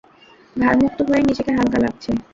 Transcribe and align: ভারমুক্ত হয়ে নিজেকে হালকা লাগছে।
ভারমুক্ত 0.55 0.99
হয়ে 1.07 1.21
নিজেকে 1.29 1.51
হালকা 1.57 1.77
লাগছে। 1.83 2.11